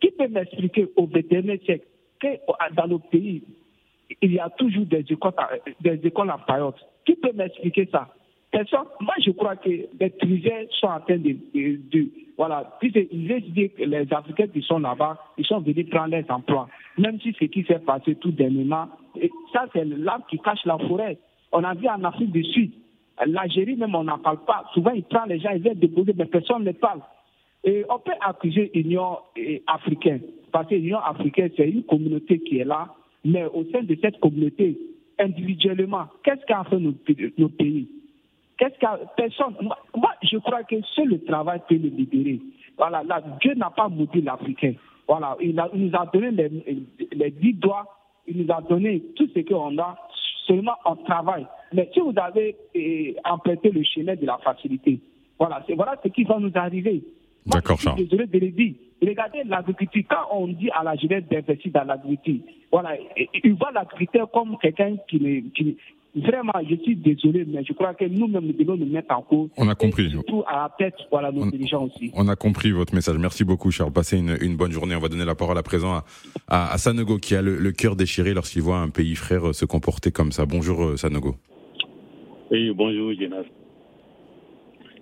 [0.00, 1.86] Qui peut m'expliquer au XXIe siècle
[2.20, 2.28] que
[2.74, 3.42] dans nos pays,
[4.20, 5.32] il y a toujours des écoles,
[5.80, 6.72] des écoles en
[7.04, 8.08] Qui peut m'expliquer ça?
[8.52, 8.84] Personne.
[9.00, 11.36] Moi, je crois que les Tunisiens sont en train de.
[11.54, 16.30] de, voilà, ils disent que les Africains qui sont là-bas, ils sont venus prendre leurs
[16.30, 16.68] emplois.
[16.98, 18.88] Même si ce qui s'est passé tout dernièrement,
[19.54, 21.18] ça, c'est l'arbre qui cache la forêt.
[21.50, 22.72] On a vu en Afrique du Sud,
[23.24, 24.64] l'Algérie même, on n'en parle pas.
[24.74, 27.00] Souvent, ils prennent les gens, ils viennent déposer, mais personne ne parle.
[27.64, 29.18] Et on peut accuser l'Union
[29.66, 33.96] africaine, parce que l'Union africaine, c'est une communauté qui est là, mais au sein de
[34.02, 34.78] cette communauté,
[35.18, 37.88] individuellement, qu'est-ce qu'a fait nos pays?
[38.62, 42.38] Qu'est-ce que personne moi, je crois que seul le travail peut le libérer.
[42.78, 44.74] Voilà, là, Dieu n'a pas maudit l'Africain.
[45.08, 47.88] Voilà, il, nous a donné les, dix doigts,
[48.28, 49.98] il nous a donné tout ce qu'on a,
[50.46, 51.44] seulement en travail.
[51.72, 55.00] Mais si vous avez eh, emprunté le chemin de la facilité,
[55.40, 57.02] voilà, c'est voilà ce qui va nous arriver.
[57.44, 57.96] D'accord, Charles.
[57.96, 58.74] Désolé de le dire.
[59.02, 60.04] Regardez l'agriculture.
[60.08, 62.96] Quand on dit à la jeunesse d'investir dans l'agriculture, voilà,
[63.42, 65.76] il voit l'agriculteur comme quelqu'un qui, qui,
[66.14, 69.48] Vraiment, je suis désolé, mais je crois que nous-mêmes, nous devons nous mettre en cause.
[69.56, 70.10] On a compris.
[70.10, 72.10] Surtout à la tête, voilà, nos dirigeants aussi.
[72.14, 73.16] On a compris votre message.
[73.16, 73.92] Merci beaucoup, Charles.
[73.92, 74.94] Passez une, une bonne journée.
[74.94, 76.02] On va donner la parole à présent
[76.48, 80.10] à, à, Sanogo, qui a le, cœur déchiré lorsqu'il voit un pays frère se comporter
[80.10, 80.44] comme ça.
[80.44, 81.34] Bonjour, euh, Sanogo.
[82.50, 83.44] Oui, bonjour, Jonas.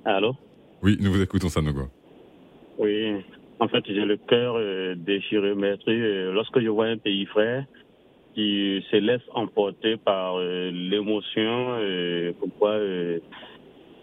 [0.05, 0.37] Allô?
[0.83, 1.89] Oui, nous vous écoutons, Sanogo.
[2.79, 3.17] Oui,
[3.59, 5.83] en fait, j'ai le cœur euh, déchiré, maître.
[5.89, 7.67] Euh, lorsque je vois un pays frère,
[8.35, 13.19] qui se laisse emporter par euh, l'émotion euh, pourquoi euh,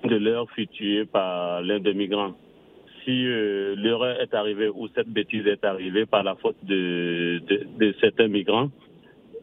[0.03, 2.33] de leur fut tué par l'un des migrants.
[3.03, 7.41] Si l'erreur est arrivée ou cette bêtise est arrivée par la faute de,
[7.79, 8.69] de, certains migrants,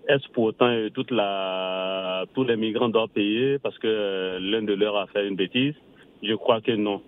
[0.06, 5.06] est-ce pourtant toute la, tous les migrants doivent payer parce que l'un de leurs a
[5.06, 5.74] fait une bêtise?
[6.22, 7.00] Je crois que non.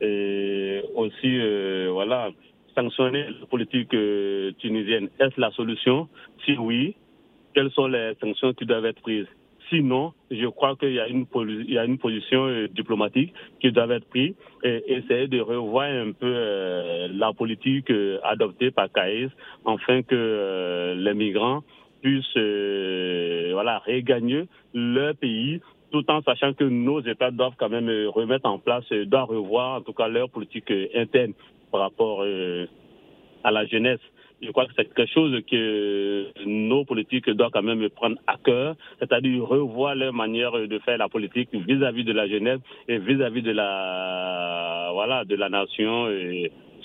[0.00, 1.38] Et aussi,
[1.90, 2.30] voilà,
[2.74, 6.08] sanctionner la politique euh, tunisienne, est-ce la solution?
[6.44, 6.94] Si oui,
[7.54, 9.26] quelles sont les sanctions qui doivent être prises?
[9.70, 14.82] Sinon, je crois qu'il y a une, position euh, diplomatique qui doit être prise et
[14.92, 17.90] essayer de revoir un peu euh, la politique
[18.22, 19.30] adoptée par CAES
[19.64, 21.62] afin que les migrants
[22.02, 22.36] puissent
[23.86, 25.60] regagner leur pays
[25.90, 29.80] tout en sachant que nos États doivent quand même remettre en place, doivent revoir en
[29.80, 31.32] tout cas leur politique interne
[31.74, 32.66] par rapport euh,
[33.42, 33.98] à la jeunesse.
[34.40, 38.76] Je crois que c'est quelque chose que nos politiques doivent quand même prendre à cœur,
[39.00, 43.50] c'est-à-dire revoir leur manière de faire la politique vis-à-vis de la jeunesse et vis-à-vis de
[43.50, 46.06] la voilà de la nation.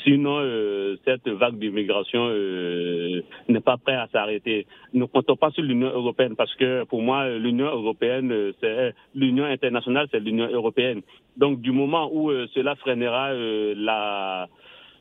[0.04, 4.65] Sinon, euh, cette vague d'immigration euh, n'est pas prête à s'arrêter.
[4.93, 9.45] Nous ne comptons pas sur l'Union européenne parce que pour moi, l'Union européenne, c'est l'Union
[9.45, 11.02] internationale, c'est l'Union européenne.
[11.38, 14.47] Donc, du moment où cela freinera la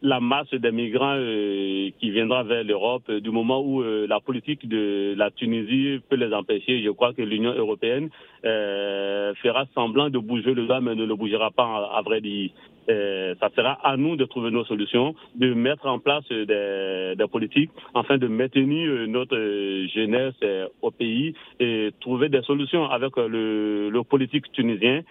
[0.03, 4.21] la masse des migrants euh, qui viendra vers l'Europe, euh, du moment où euh, la
[4.21, 8.11] politique de la Tunisie peut les empêcher, je crois que l'Union européenne
[8.43, 12.51] fera semblant de bouger le doigt, mais ne le bougera pas à vrai dire.
[12.91, 17.27] Euh, ça sera à nous de trouver nos solutions, de mettre en place des, des
[17.31, 20.35] politiques afin de maintenir euh, notre euh, jeunesse
[20.81, 25.03] au pays et trouver des solutions avec le, le politique tunisien,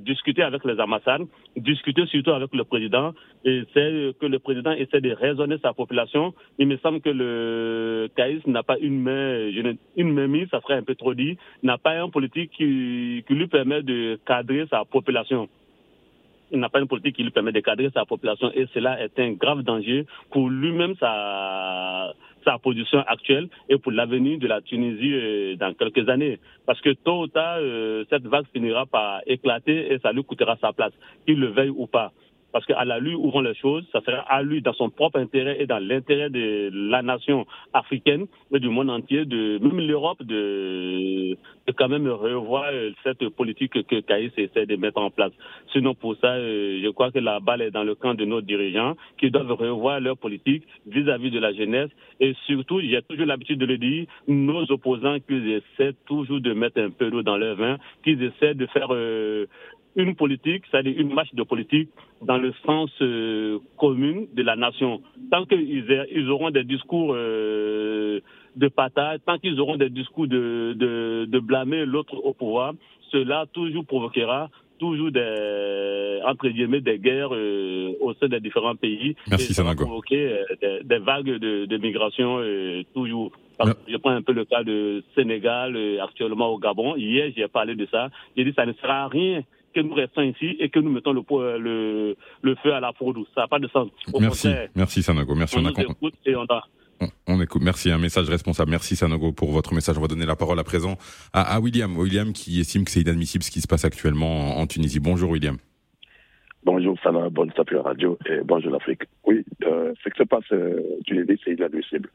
[0.00, 3.12] discuter avec les ambassades, discuter surtout avec le président
[3.44, 6.34] et c'est que le président essaie de raisonner sa population.
[6.58, 9.50] Il me semble que le CAIS n'a pas une main,
[9.96, 13.34] une main mise, ça serait un peu trop dit, n'a pas un politique qui, qui
[13.34, 15.48] lui permet de cadrer sa population
[16.50, 19.18] il n'a pas une politique qui lui permet de cadrer sa population et cela est
[19.18, 22.12] un grave danger pour lui-même sa,
[22.44, 26.38] sa position actuelle et pour l'avenir de la Tunisie euh, dans quelques années.
[26.66, 30.56] Parce que tôt ou tard, euh, cette vague finira par éclater et ça lui coûtera
[30.60, 30.92] sa place,
[31.26, 32.12] qu'il le veuille ou pas.
[32.52, 35.18] Parce qu'à la lui où vont les choses, ça sera à lui, dans son propre
[35.18, 40.22] intérêt et dans l'intérêt de la nation africaine, mais du monde entier, de même l'Europe,
[40.22, 41.36] de,
[41.76, 45.32] quand même revoir euh, cette politique que Caïs essaie de mettre en place.
[45.72, 48.40] Sinon, pour ça, euh, je crois que la balle est dans le camp de nos
[48.40, 51.90] dirigeants qui doivent revoir leur politique vis-à-vis de la jeunesse.
[52.18, 56.80] Et surtout, j'ai toujours l'habitude de le dire, nos opposants qui essaient toujours de mettre
[56.80, 59.46] un peu d'eau dans leur vin, qui essaient de faire euh,
[59.96, 61.88] une politique, c'est-à-dire une marche de politique
[62.22, 65.00] dans le sens euh, commun de la nation.
[65.30, 68.20] Tant qu'ils ils auront des discours euh,
[68.56, 72.74] de patate, tant qu'ils auront des discours de, de, de blâmer l'autre au pouvoir,
[73.10, 79.14] cela toujours provoquera toujours des entre guillemets des guerres euh, au sein des différents pays.
[79.28, 82.38] Merci, et ça va provoquer des, des, vagues de, de migration
[82.94, 83.32] toujours.
[83.86, 86.96] Je prends un peu le cas de Sénégal actuellement au Gabon.
[86.96, 88.08] Hier, j'ai parlé de ça.
[88.34, 89.42] J'ai dit ça ne sert à rien
[89.74, 91.22] que nous restons ici et que nous mettons le,
[91.58, 93.18] le, le feu à la fraude.
[93.34, 93.88] Ça n'a pas de sens.
[94.18, 95.34] merci, merci Sanogo.
[95.34, 95.58] Merci.
[95.58, 96.62] On, on écoute et on a...
[97.26, 97.62] On, écoute.
[97.62, 98.70] Merci, un message responsable.
[98.70, 99.96] Merci Sanogo pour votre message.
[99.96, 100.98] On va donner la parole à présent
[101.32, 101.96] à, à William.
[101.96, 105.00] William qui estime que c'est inadmissible ce qui se passe actuellement en, en Tunisie.
[105.00, 105.56] Bonjour William.
[106.62, 109.04] Bonjour Salah, bonne tapis radio et bonjour l'Afrique.
[109.24, 112.10] Oui, euh, ce qui se passe euh, en Tunisie, c'est inadmissible.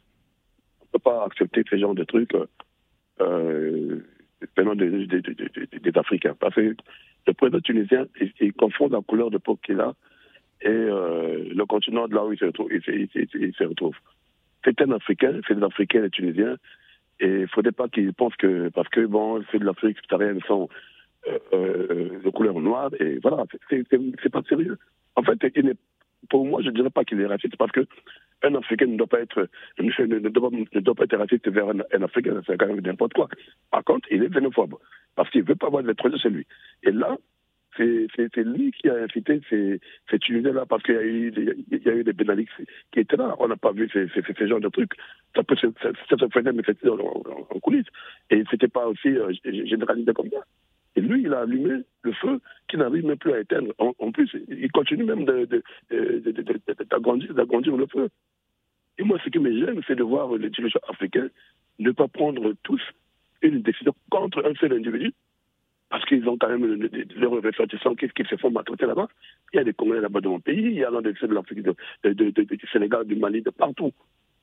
[0.81, 2.35] On ne peut pas accepter ce genre de trucs
[3.21, 3.99] euh,
[4.55, 6.35] venant des, des, des, des, Africains.
[6.39, 6.75] Parce que
[7.27, 8.05] le président tunisien,
[8.39, 9.93] il, confond la couleur de peau qu'il a
[10.61, 13.95] et euh, le continent de là où il se retrouve.
[14.63, 16.57] C'est un Africain, c'est des Africains et Tunisiens.
[17.19, 20.41] Et il ne faudrait pas qu'ils pensent que, parce que bon, c'est de l'Afrique subsaharienne,
[20.47, 20.69] sont
[21.27, 24.77] euh, euh, de couleur noire, et voilà, c'est pas sérieux.
[25.15, 25.39] En fait,
[26.29, 27.87] pour moi, je ne dirais pas qu'il est raciste, parce que
[28.43, 29.47] un Africain ne doit pas être,
[29.79, 33.27] ne doit, pas être raciste vers un, Africain, c'est quand même n'importe quoi.
[33.71, 34.75] Par contre, il est xénophobe,
[35.15, 36.45] parce qu'il ne veut pas avoir d'étrangers chez lui.
[36.83, 37.17] Et là,
[37.77, 42.51] c'est lui qui a invité ces, ces Tunisiens-là parce qu'il y, a eu, des Benalix
[42.91, 43.35] qui étaient là.
[43.39, 44.93] On n'a pas vu ces, ces, ces, genres de trucs.
[45.35, 45.67] Ça peut se,
[46.33, 47.87] faisait, mais c'était en, coulisses.
[48.29, 50.43] Et c'était pas aussi euh, généralisé comme ça.
[50.95, 53.73] Et lui, il a allumé le feu qui n'arrive même plus à éteindre.
[53.77, 55.57] En, plus, il continue même d'agrandir
[57.77, 58.09] le feu.
[58.97, 61.27] Et moi, ce qui me gêne, c'est de voir les dirigeants africains
[61.79, 62.81] ne pas prendre tous
[63.41, 65.13] une décision contre un seul individu
[65.89, 69.07] parce qu'ils ont quand même leurs ressortissants qui, se font maltraiter là-bas.
[69.53, 71.61] Il y a des Congolais là-bas de mon pays, il y a des de l'Afrique,
[71.61, 73.91] du Sénégal, du Mali, de partout.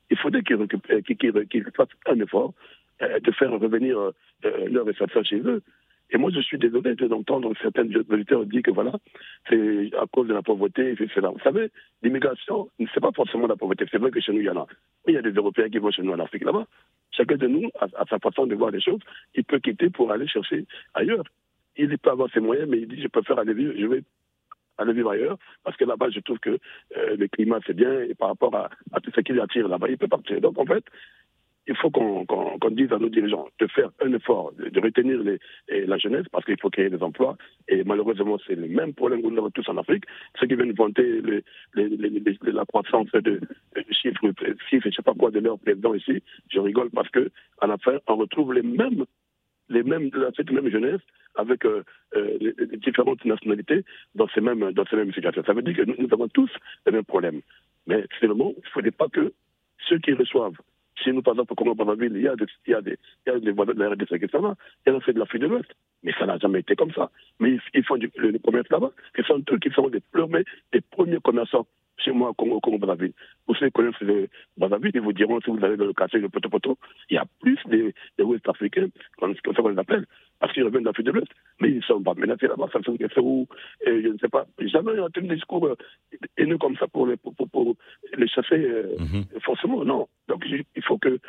[0.09, 2.53] Il faudrait qu'ils qu qu fassent un effort
[3.01, 4.11] euh, de faire revenir euh,
[4.69, 5.61] leurs ressortissants chez eux.
[6.13, 8.93] Et moi, je suis désolé d'entendre certains auditeurs dire que voilà,
[9.49, 11.29] c'est à cause de la pauvreté, c'est cela.
[11.29, 11.71] Vous savez,
[12.03, 13.85] l'immigration, c'est pas forcément la pauvreté.
[13.89, 14.67] C'est vrai que chez nous, il y en a.
[15.07, 16.67] Il y a des Européens qui vont chez nous en Afrique là-bas.
[17.11, 18.99] Chacun de nous, à, sa façon de voir les choses,
[19.33, 21.23] il peut quitter pour aller chercher ailleurs.
[21.77, 24.03] Il peut avoir ses moyens, mais il dit, je préfère aller vivre, je vais
[24.77, 26.59] aller vivre ailleurs, parce que là-bas, je trouve que
[26.97, 28.69] euh, le climat, c'est bien, et par rapport à,
[29.01, 30.39] tout ce qui attire là-bas, il peut partir.
[30.41, 30.83] Donc, en fait,
[31.67, 35.19] il faut qu'on qu qu dise à nos dirigeants de faire un effort, de, retenir
[35.69, 37.37] la jeunesse, parce qu'il faut créer des emplois.
[37.67, 40.03] Et malheureusement, c'est le même problème que nous avons tous en Afrique.
[40.39, 41.21] Ceux qui viennent vanter
[41.75, 43.39] la croissance de,
[43.91, 44.33] chiffres,
[44.69, 47.77] chiffres, je sais pas quoi, de leur président ici, je rigole parce que à la
[47.77, 49.05] fin, on retrouve les mêmes
[49.69, 51.01] les mêmes, cette même jeunesse
[51.35, 51.83] avec euh,
[52.15, 52.37] euh,
[52.77, 55.43] différentes nationalités dans ces mêmes, dans ces mêmes situations.
[55.45, 56.51] Ça veut dire que nous, nous avons tous
[56.85, 57.41] les mêmes problèmes.
[57.87, 59.33] Mais finalement, il ne faudrait pas que
[59.87, 60.57] ceux qui reçoivent
[60.95, 63.33] chez nous, par exemple, comme Brazzaville, il y a des, il y a des, il
[63.33, 64.55] y a des voisins de la RDC qui sont là.
[64.85, 65.71] Il y fait de l'Afrique de l'Ouest.
[66.03, 67.09] Mais ça n'a jamais été comme ça.
[67.39, 68.11] Mais ils, ils font du,
[68.43, 68.91] commerce là-bas.
[69.15, 70.01] Ce sont eux qui sont des,
[70.71, 73.13] des premiers commerçants chez moi au Congo, Congo Brazzaville.
[73.47, 74.27] Vous savez connaissent le
[74.57, 76.77] Brazzaville, ils vous diront si vous allez dans le quartier de Poto
[77.09, 80.05] il y a plus des, des Ouest africains, comme ça qu'on les appelle,
[80.39, 81.31] parce qu'ils reviennent d'Afrique de l'Ouest.
[81.59, 83.47] Mais ils ne sont pas menacés là-bas, ça fait où,
[83.85, 84.45] et je ne sais pas.
[84.59, 85.75] Jamais entendu des discours euh,
[86.37, 87.75] haineux comme ça pour les, pour, pour, pour
[88.17, 89.39] les chasser, euh, mm -hmm.
[89.41, 90.07] forcément, non.
[90.27, 91.19] Donc il faut que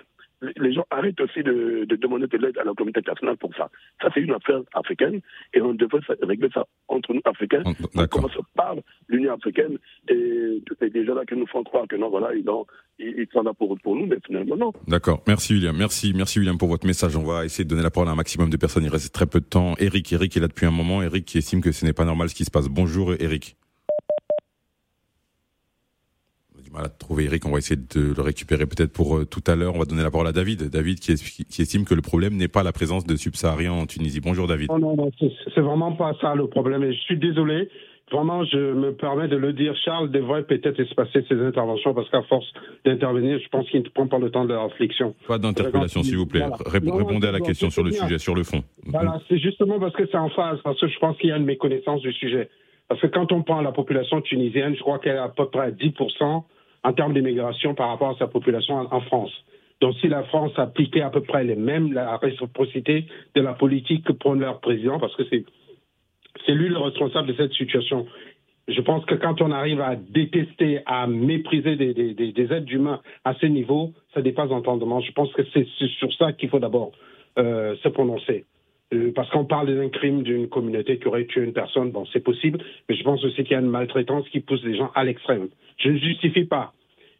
[0.56, 3.70] les gens arrêtent aussi de, de demander de l'aide à la communauté internationale pour ça.
[4.00, 5.20] Ça, c'est une affaire africaine
[5.52, 7.62] et on devrait régler ça entre nous, Africains.
[7.94, 8.74] On commence par
[9.08, 9.78] l'Union africaine
[10.08, 12.66] et tous ces gens-là qui nous font croire que non, voilà, ils, ont,
[12.98, 14.72] ils, sont là pour, pour nous, mais finalement, non.
[14.86, 15.22] D'accord.
[15.26, 15.76] Merci, William.
[15.76, 17.16] Merci, merci, William, pour votre message.
[17.16, 18.84] On va essayer de donner la parole à un maximum de personnes.
[18.84, 19.74] Il reste très peu de temps.
[19.78, 21.02] Eric, Eric est là depuis un moment.
[21.02, 22.68] Eric qui estime que ce n'est pas normal ce qui se passe.
[22.68, 23.56] Bonjour, Eric.
[26.74, 27.46] Mal à trouver Eric.
[27.46, 29.74] On va essayer de le récupérer peut-être pour euh, tout à l'heure.
[29.74, 30.70] On va donner la parole à David.
[30.70, 33.86] David qui, est, qui estime que le problème n'est pas la présence de subsahariens en
[33.86, 34.20] Tunisie.
[34.20, 34.68] Bonjour David.
[34.70, 35.10] Non, non, non
[35.54, 36.82] c'est vraiment pas ça le problème.
[36.82, 37.68] Et je suis désolé.
[38.12, 39.74] Vraiment, je me permets de le dire.
[39.82, 42.46] Charles devrait peut-être espacer ses interventions parce qu'à force
[42.84, 45.14] d'intervenir, je pense qu'il ne prend pas le temps de la réflexion.
[45.26, 46.40] Pas d'interpellation, s'il vous plaît.
[46.40, 46.56] Voilà.
[46.66, 48.02] Répondez non, à la question sur le bien.
[48.02, 48.62] sujet, sur le fond.
[48.86, 51.36] Voilà, c'est justement parce que c'est en phase, parce que je pense qu'il y a
[51.36, 52.50] une méconnaissance du sujet.
[52.88, 55.62] Parce que quand on prend la population tunisienne, je crois qu'elle est à peu près
[55.62, 56.44] à 10%
[56.84, 59.32] en termes d'immigration par rapport à sa population en, France.
[59.80, 64.04] Donc si la France appliquait à peu près les mêmes, la réciprocité de la politique
[64.04, 65.44] que prône leur président, parce que c'est
[66.46, 68.06] c'est lui le responsable de cette situation.
[68.66, 72.72] Je pense que quand on arrive à détester, à mépriser des, des, des, des êtres
[72.72, 75.00] humains à ce niveau, ça dépasse l'entendement.
[75.00, 75.66] Je pense que c'est
[75.98, 76.92] sur ça qu'il faut d'abord
[77.38, 78.44] euh, se prononcer.
[78.94, 82.22] Euh, parce qu'on parle d'un crime d'une communauté qui aurait tué une personne, bon, c'est
[82.22, 85.04] possible, mais je pense aussi qu'il y a une maltraitance qui pousse les gens à
[85.04, 85.48] l'extrême.
[85.78, 86.72] Je ne justifie pas.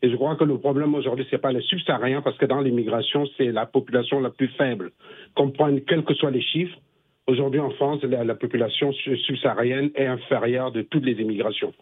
[0.02, 2.60] Et je crois que le problème aujourd'hui, ce n'est pas les subsahariens, parce que dans
[2.60, 4.92] l'immigration, c'est la population la plus faible.
[5.34, 6.78] Qu'on prenne quels que soient les chiffres,
[7.26, 11.72] aujourd'hui en France, la, la population subsaharienne est inférieure de toutes les immigrations.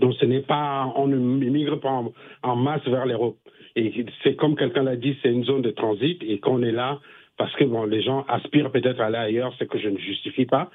[0.00, 3.38] Donc ce n'est pas, on ne migre pas en, en masse vers l'Europe.
[3.76, 7.00] Et c'est comme quelqu'un l'a dit, c'est une zone de transit et qu'on est là
[7.36, 10.46] parce que bon, les gens aspirent peut-être à aller ailleurs, ce que je ne justifie
[10.46, 10.70] pas.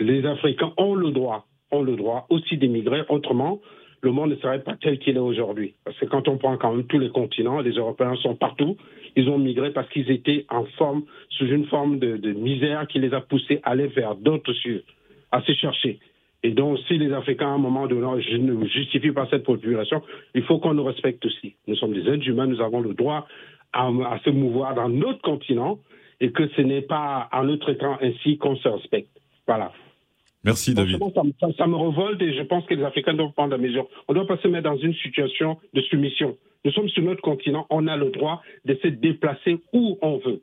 [0.00, 3.02] Les Africains ont le droit, ont le droit aussi d'émigrer.
[3.08, 3.60] Autrement,
[4.02, 5.74] le monde ne serait pas tel qu'il est aujourd'hui.
[5.84, 8.76] Parce que quand on prend quand même tous les continents, les Européens sont partout.
[9.16, 13.14] Ils ont migré parce qu'ils étaient en forme, sous une forme de, misère qui les
[13.14, 14.84] a poussés à aller vers d'autres cieux,
[15.30, 15.98] à se chercher.
[16.42, 20.02] Et donc, si les Africains, à un moment donné, je ne justifie pas cette population,
[20.34, 21.54] il faut qu'on nous respecte aussi.
[21.68, 23.28] Nous sommes des êtres humains, nous avons le droit
[23.72, 25.78] à se mouvoir dans notre continent
[26.22, 29.10] et que ce n'est pas en nous traitant ainsi qu'on se respecte.
[29.46, 29.72] Voilà.
[30.44, 30.98] Merci David.
[30.98, 33.88] Ça, ça, ça, me révolte et je pense que les Africains doivent prendre la mesure.
[34.08, 36.38] On ne doit pas se mettre dans une situation de soumission.
[36.64, 40.42] Nous sommes sur notre continent, on a le droit de se déplacer où on veut.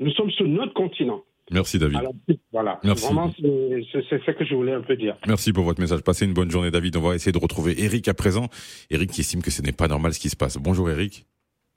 [0.00, 1.22] Nous sommes sur notre continent.
[1.50, 1.98] Merci David.
[1.98, 2.14] Alors,
[2.50, 2.80] voilà.
[2.82, 3.04] Merci.
[3.04, 5.16] Vraiment, c'est ce que je voulais un peu dire.
[5.26, 6.00] Merci pour votre message.
[6.00, 6.96] Passez une bonne journée David.
[6.96, 8.48] On va essayer de retrouver Eric à présent.
[8.90, 10.56] Eric qui estime que ce n'est pas normal ce qui se passe.
[10.56, 11.26] Bonjour Eric.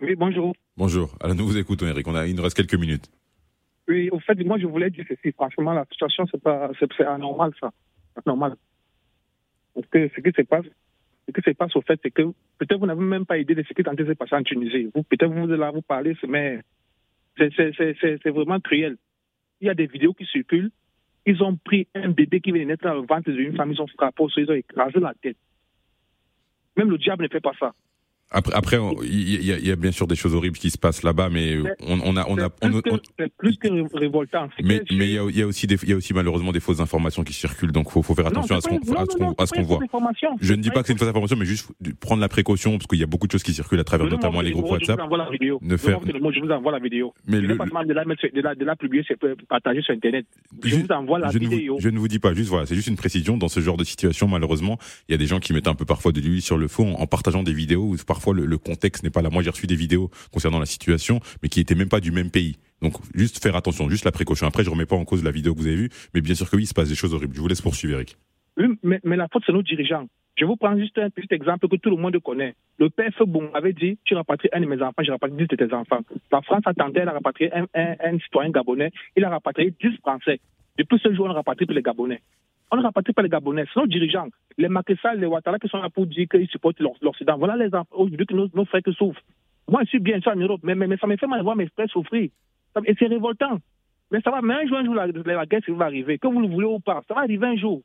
[0.01, 0.53] Oui, bonjour.
[0.77, 1.15] Bonjour.
[1.21, 2.07] Alors nous vous écoutons Eric.
[2.07, 3.09] On a, il nous reste quelques minutes.
[3.87, 5.31] Oui, au fait, moi je voulais dire ceci.
[5.31, 7.71] Franchement, la situation, c'est pas, c'est anormal ça.
[8.15, 8.55] C'est normal.
[9.73, 10.65] Parce que ce qui se passe,
[11.27, 12.23] ce qui se passe au fait, c'est que
[12.57, 14.35] peut-être vous n'avez même pas idée de ce qui est en train de se passer
[14.35, 14.89] en Tunisie.
[14.93, 16.61] Vous, peut-être vous là, vous parlez, mais
[17.37, 18.97] c'est vraiment cruel.
[19.61, 20.71] Il y a des vidéos qui circulent.
[21.25, 23.87] Ils ont pris un bébé qui venait naître dans le ventre d'une femme, ils ont
[23.87, 25.37] frappé, ils ont écrasé la tête.
[26.77, 27.73] Même le diable ne fait pas ça.
[28.31, 31.29] Après, après, il y, y, a bien sûr des choses horribles qui se passent là-bas,
[31.29, 32.81] mais on, on, a, on a, on,
[33.19, 34.49] c'est plus que révoltant.
[34.63, 36.59] Mais, mais il y a, y a aussi des, il y a aussi malheureusement des
[36.59, 39.53] fausses informations qui circulent, donc faut, faut faire attention non, à ce qu'on, à ce
[39.53, 39.79] qu'on, voit.
[40.41, 42.88] Je ne dis pas que c'est une fausse information, mais juste prendre la précaution parce
[42.88, 44.99] qu'il y a beaucoup de choses qui circulent à travers non, notamment les groupes WhatsApp.
[45.61, 45.99] Ne faire.
[46.05, 47.13] Je vous envoie la vidéo.
[47.27, 49.93] Mais je le, pas de la, mettre, de la, de la publier, c'est partager sur
[49.93, 50.25] Internet.
[50.63, 51.49] Je, vous envoie la vidéo.
[51.49, 53.38] Ne vous, je ne vous dis pas, juste voilà, c'est juste une précision.
[53.38, 55.85] Dans ce genre de situation, malheureusement, il y a des gens qui mettent un peu
[55.85, 59.10] parfois de l'huile sur le feu en, partageant des vidéos où parfois le, contexte n'est
[59.10, 59.30] pas là.
[59.30, 62.32] Moi, j'ai reçu des vidéos concernant la situation, mais qui étaient même pas du même
[62.32, 62.56] pays.
[62.82, 64.47] Donc, juste faire attention, juste la précaution.
[64.47, 66.49] Après, je remets pas en cause la vidéo que vous avez vue, mais bien sûr
[66.49, 67.36] que oui, il se passe des choses horribles.
[67.36, 68.15] Je vous laisse poursuivre, Eric.
[68.58, 70.08] Oui, mais, la faute, c'est nos dirigeants.
[70.38, 72.56] Je vous prends juste un petit exemple que tout le monde connaît.
[72.78, 75.56] Le père Febon avait dit, tu rapatries un de mes enfants, je rapatrie 10 de
[75.56, 75.99] tes enfants.
[76.32, 80.39] La France a tenté, elle a rapatrié un, citoyen gabonais, il a rapatrié 10 Français.
[80.78, 82.21] Depuis ce jour, on rapatrie pour les Gabonais.
[82.71, 84.28] On ne rapatrie pas les Gabonais, c'est nos dirigeants.
[84.58, 87.38] Les Macky les Ouattara qui sont là pour dire qu'ils supportent l'Occident.
[87.38, 89.21] Voilà les aujourd'hui que nos, nos frères qui souffrent.
[89.67, 91.43] Moi, je suis bien sûr en Europe, mais, mais, mais ça me fait mal de
[91.43, 92.30] voir mes frères souffrir.
[92.86, 93.60] Et c'est révoltant.
[94.12, 96.19] Mais ça va, mais un jour, un jour, la, la guerre va arriver.
[96.19, 97.82] Que vous le voulez ou pas, ça va arriver un jour.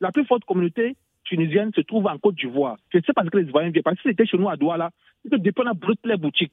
[0.00, 2.76] La plus forte communauté tunisienne se trouve en Côte d'Ivoire.
[2.92, 3.82] C'est parce que les Ivoiriens viennent.
[3.82, 4.90] Parce que si c'était chez nous à Douala,
[5.22, 6.52] c'est que depuis on a brûlé toutes les boutiques.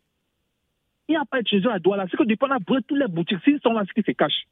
[1.07, 2.97] Il n'y a pas de Tunisiens à Douala, c'est que depuis on a brûlé toutes
[2.99, 3.39] les boutiques.
[3.43, 4.45] S'ils sont là, c'est qui se cachent.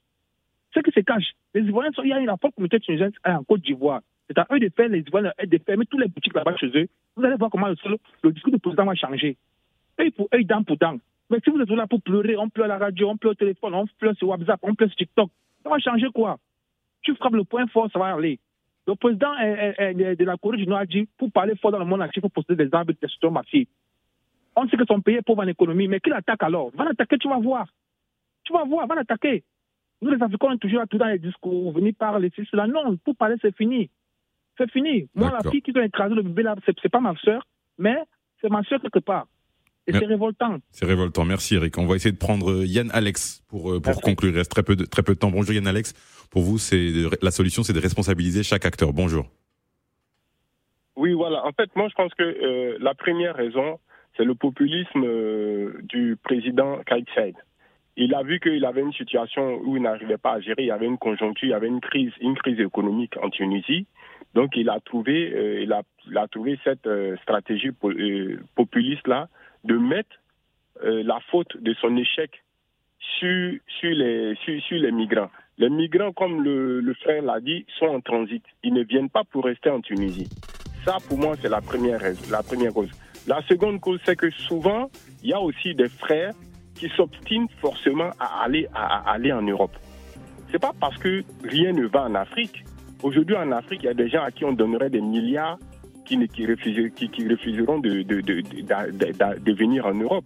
[0.73, 1.33] Ce qui se cache.
[1.53, 4.01] Les Ivoiriens sont, il y a une forte communauté tunisienne en Côte d'Ivoire.
[4.27, 6.87] C'est à eux de faire, les Ivoiriens de fermer toutes les boutiques là-bas chez eux.
[7.15, 9.37] Vous allez voir comment le, discours du président va changer
[9.99, 10.97] œil pour dent pour dent.
[11.29, 13.35] Mais si vous êtes là pour pleurer, on pleure à la radio, on pleure au
[13.35, 15.29] téléphone, on pleure sur WhatsApp, on pleure sur TikTok,
[15.63, 16.37] ça va changer quoi?
[17.01, 18.39] Tu frappes le point fort, ça va aller.
[18.85, 22.01] Le président de la Corée du Nord a dit pour parler fort dans le monde
[22.01, 23.67] entier, il faut posséder des armes de destruction massive.
[24.55, 26.69] On sait que son pays est pauvre en économie, mais qui l'attaque alors?
[26.75, 27.67] Va l'attaquer, tu vas voir.
[28.43, 29.43] Tu vas voir, va l'attaquer.
[30.03, 32.67] Nous, les Africains, on est toujours là, tout dans les discours, venir parler, c'est cela.
[32.67, 33.89] Non, pour parler, c'est fini.
[34.57, 35.07] C'est fini.
[35.15, 37.95] Moi, la fille qui a écrasé le bébé là, c'est pas ma soeur, mais
[38.41, 39.27] c'est ma soeur quelque part.
[39.87, 40.57] Et c'est révoltant.
[40.71, 41.25] C'est révoltant.
[41.25, 41.77] Merci Eric.
[41.77, 44.31] On va essayer de prendre Yann Alex pour pour conclure.
[44.31, 45.29] Il reste très peu de très peu de temps.
[45.29, 45.93] Bonjour Yann Alex.
[46.31, 48.93] Pour vous, c'est la solution, c'est de responsabiliser chaque acteur.
[48.93, 49.25] Bonjour.
[50.95, 51.45] Oui, voilà.
[51.45, 53.79] En fait, moi, je pense que euh, la première raison,
[54.15, 57.35] c'est le populisme euh, du président Kais Saied.
[57.95, 60.63] Il a vu qu'il avait une situation où il n'arrivait pas à gérer.
[60.63, 63.85] Il y avait une conjoncture, il y avait une crise, une crise économique en Tunisie.
[64.33, 66.89] Donc, il a trouvé, euh, il a, trouvé cette
[67.21, 67.69] stratégie
[68.55, 69.27] populiste là
[69.63, 70.15] de mettre
[70.83, 72.43] euh, la faute de son échec
[73.19, 75.29] sur, les, migrants.
[75.57, 78.43] Les migrants, comme le, le frère l'a dit, sont en transit.
[78.63, 80.27] Ils ne viennent pas pour rester en Tunisie.
[80.83, 82.89] Ça, pour moi, c'est la première, la première cause.
[83.27, 84.89] La seconde cause, c'est que souvent,
[85.21, 86.33] il y a aussi des frères
[86.89, 89.75] s'obstinent forcément à aller, à, aller en Europe.
[90.51, 92.63] C'est pas parce que rien ne va en Afrique.
[93.01, 95.57] Aujourd'hui, en Afrique, il y a des gens à qui on donnerait des milliards
[96.05, 100.25] qui, qui, refuser, qui, qui refuseront de, de, de, venir en Europe.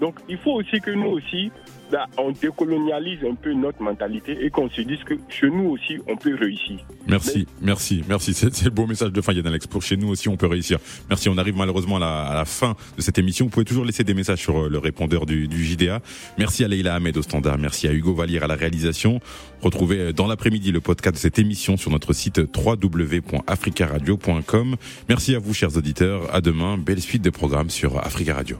[0.00, 1.50] Donc il faut aussi que nous aussi,
[1.90, 5.98] là, on décolonialise un peu notre mentalité et qu'on se dise que chez nous aussi,
[6.06, 6.78] on peut réussir.
[7.06, 7.68] Merci, Mais...
[7.68, 8.34] merci, merci.
[8.34, 9.66] C'est le beau message de fin, Yann Alex.
[9.66, 10.78] Pour chez nous aussi, on peut réussir.
[11.08, 11.28] Merci.
[11.28, 13.46] On arrive malheureusement à la, à la, fin de cette émission.
[13.46, 16.00] Vous pouvez toujours laisser des messages sur le répondeur du, du JDA.
[16.38, 17.58] Merci à Leïla Ahmed au standard.
[17.58, 19.20] Merci à Hugo Vallière à la réalisation.
[19.62, 24.76] Retrouvez dans l'après-midi le podcast de cette émission sur notre site www.africaradio.com.
[25.08, 26.34] Merci à vous, chers auditeurs.
[26.34, 26.78] À demain.
[26.78, 28.54] Belle suite de programmes sur Africa Radio.